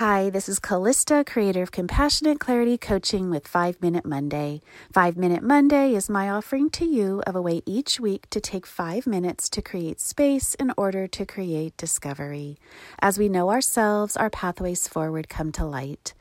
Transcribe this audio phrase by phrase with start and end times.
[0.00, 4.62] Hi, this is Callista, creator of Compassionate Clarity Coaching with 5 Minute Monday.
[4.94, 8.64] 5 Minute Monday is my offering to you of a way each week to take
[8.64, 12.56] 5 minutes to create space in order to create discovery.
[13.02, 16.14] As we know ourselves, our pathways forward come to light.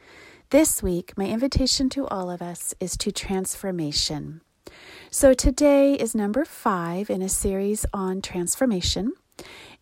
[0.49, 4.41] This week, my invitation to all of us is to transformation.
[5.09, 9.13] So today is number 5 in a series on transformation.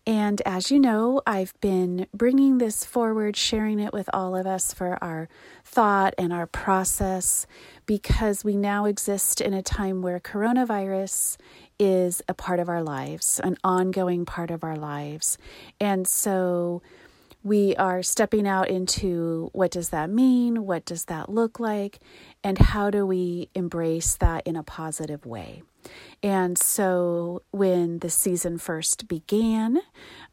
[0.08, 4.72] And as you know, I've been bringing this forward, sharing it with all of us
[4.72, 5.28] for our
[5.66, 7.46] thought and our process
[7.84, 11.36] because we now exist in a time where coronavirus
[11.78, 15.36] is a part of our lives, an ongoing part of our lives.
[15.78, 16.80] And so
[17.42, 20.66] we are stepping out into what does that mean?
[20.66, 22.00] What does that look like?
[22.42, 25.62] And how do we embrace that in a positive way?
[26.22, 29.78] And so when the season first began,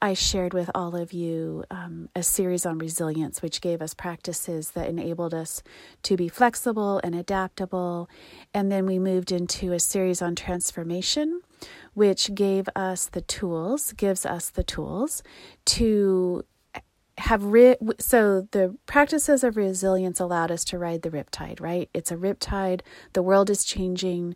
[0.01, 4.71] I shared with all of you um, a series on resilience, which gave us practices
[4.71, 5.61] that enabled us
[6.03, 8.09] to be flexible and adaptable.
[8.53, 11.41] And then we moved into a series on transformation,
[11.93, 15.21] which gave us the tools, gives us the tools
[15.65, 16.43] to
[17.25, 17.43] have
[17.99, 21.89] so the practices of resilience allowed us to ride the riptide right?
[21.93, 22.81] It's a riptide.
[23.13, 24.35] The world is changing.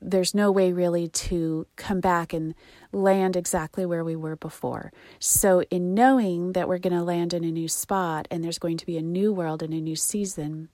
[0.00, 2.54] There's no way really to come back and
[2.92, 4.92] land exactly where we were before.
[5.18, 8.76] So, in knowing that we're going to land in a new spot and there's going
[8.76, 10.68] to be a new world and a new season,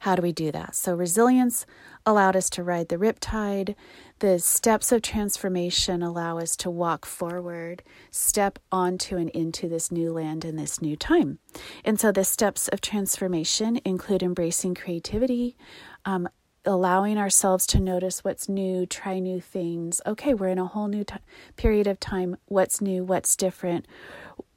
[0.00, 0.74] how do we do that?
[0.74, 1.66] So, resilience
[2.04, 3.74] allowed us to ride the riptide.
[4.18, 10.12] The steps of transformation allow us to walk forward, step onto and into this new
[10.12, 11.38] land and this new time.
[11.84, 15.56] And so, the steps of transformation include embracing creativity,
[16.04, 16.28] um,
[16.64, 20.00] allowing ourselves to notice what's new, try new things.
[20.04, 21.14] Okay, we're in a whole new t-
[21.56, 22.36] period of time.
[22.46, 23.04] What's new?
[23.04, 23.86] What's different?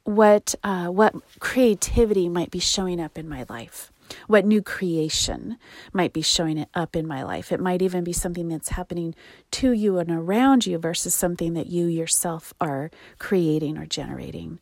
[0.02, 3.90] What uh, what creativity might be showing up in my life?
[4.26, 5.58] What new creation
[5.92, 7.52] might be showing it up in my life?
[7.52, 9.14] It might even be something that's happening
[9.52, 14.60] to you and around you versus something that you yourself are creating or generating.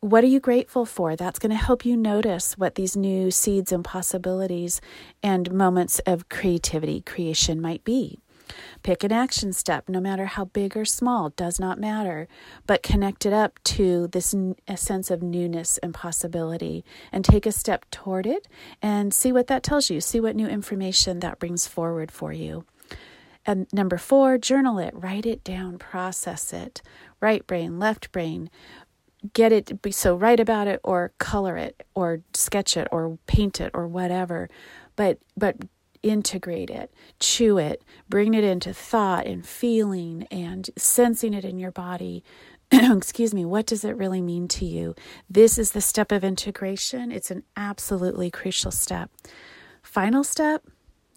[0.00, 1.14] What are you grateful for?
[1.14, 4.80] That's going to help you notice what these new seeds and possibilities
[5.22, 8.18] and moments of creativity, creation might be.
[8.82, 12.28] Pick an action step, no matter how big or small, does not matter,
[12.66, 14.34] but connect it up to this
[14.76, 18.48] sense of newness and possibility and take a step toward it
[18.80, 20.00] and see what that tells you.
[20.00, 22.64] See what new information that brings forward for you.
[23.44, 26.80] And number four, journal it, write it down, process it.
[27.20, 28.50] Right brain, left brain
[29.34, 33.60] get it be so write about it or color it or sketch it or paint
[33.60, 34.50] it or whatever
[34.96, 35.56] but but
[36.02, 41.70] integrate it chew it bring it into thought and feeling and sensing it in your
[41.70, 42.24] body.
[42.72, 44.94] Excuse me what does it really mean to you?
[45.28, 47.12] This is the step of integration.
[47.12, 49.10] It's an absolutely crucial step.
[49.82, 50.64] Final step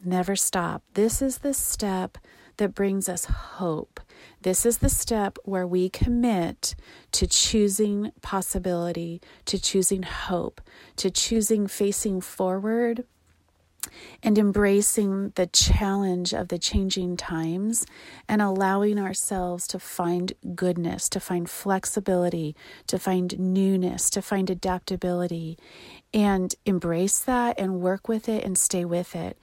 [0.03, 0.83] never stop.
[0.93, 2.17] This is the step
[2.57, 3.99] that brings us hope.
[4.41, 6.75] This is the step where we commit
[7.13, 10.61] to choosing possibility, to choosing hope,
[10.97, 13.05] to choosing facing forward
[14.23, 17.85] and embracing the challenge of the changing times
[18.27, 22.55] and allowing ourselves to find goodness, to find flexibility,
[22.87, 25.57] to find newness, to find adaptability,
[26.13, 29.37] and embrace that and work with it and stay with it.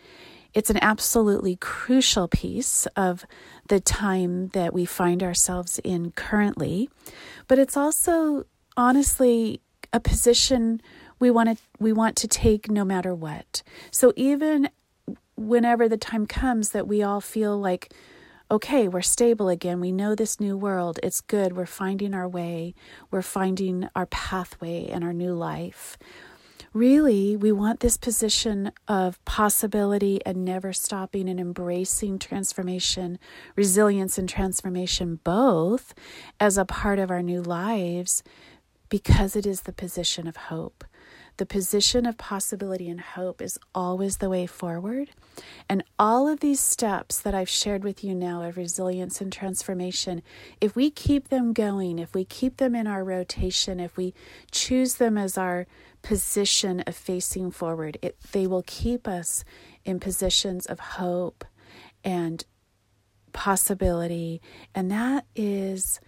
[0.54, 3.24] It's an absolutely crucial piece of
[3.68, 6.90] the time that we find ourselves in currently,
[7.48, 8.44] but it's also
[8.76, 9.60] honestly
[9.92, 10.80] a position
[11.22, 13.62] we want to we want to take no matter what.
[13.92, 14.68] So even
[15.36, 17.92] whenever the time comes that we all feel like
[18.50, 19.80] okay, we're stable again.
[19.80, 20.98] We know this new world.
[21.02, 21.56] It's good.
[21.56, 22.74] We're finding our way.
[23.10, 25.96] We're finding our pathway and our new life
[26.74, 33.18] really, we want this position of possibility and never stopping and embracing transformation,
[33.56, 35.92] resilience, and transformation both
[36.40, 38.22] as a part of our new lives
[38.88, 40.82] because it is the position of hope.
[41.38, 45.10] The position of possibility and hope is always the way forward.
[45.68, 50.22] And all of these steps that I've shared with you now of resilience and transformation,
[50.60, 54.14] if we keep them going, if we keep them in our rotation, if we
[54.50, 55.66] choose them as our
[56.02, 59.44] position of facing forward, it, they will keep us
[59.84, 61.44] in positions of hope
[62.04, 62.44] and
[63.32, 64.42] possibility.
[64.74, 66.00] And that is,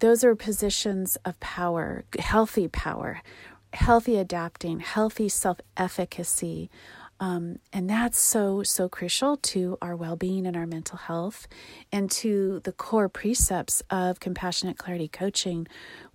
[0.00, 3.22] those are positions of power, healthy power,
[3.76, 6.70] healthy adapting, healthy self efficacy.
[7.18, 11.48] Um, and that's so, so crucial to our well being and our mental health
[11.90, 15.66] and to the core precepts of compassionate clarity coaching,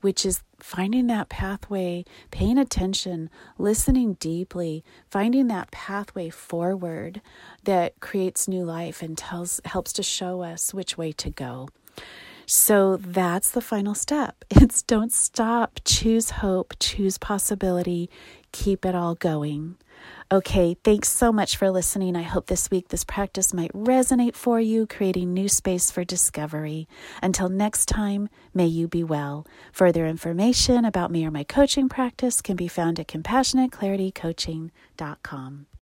[0.02, 7.22] which is finding that pathway, paying attention, listening deeply, finding that pathway forward
[7.64, 11.68] that creates new life and tells helps to show us which way to go.
[12.53, 14.44] So that's the final step.
[14.50, 18.09] It's don't stop, choose hope, choose possibility,
[18.51, 19.77] keep it all going.
[20.30, 22.18] Okay, thanks so much for listening.
[22.18, 26.89] I hope this week this practice might resonate for you, creating new space for discovery.
[27.24, 29.47] Until next time, may you be well.
[29.71, 35.68] Further information about me or my coaching practice can be found at compassionateclaritycoaching.com.